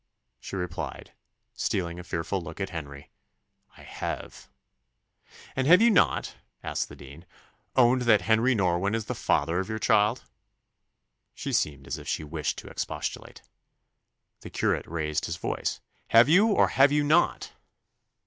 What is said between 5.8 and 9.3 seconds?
not," asked the dean, "owned that Henry Norwynne is the